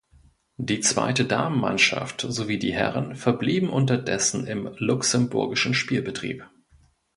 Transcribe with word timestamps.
Die 0.57 0.79
zweite 0.79 1.25
Damenmannschaft 1.25 2.21
sowie 2.27 2.57
die 2.57 2.73
Herren 2.73 3.15
verblieben 3.15 3.69
unterdessen 3.69 4.47
im 4.47 4.73
luxemburgischen 4.77 5.75
Spielbetrieb. 5.75 6.49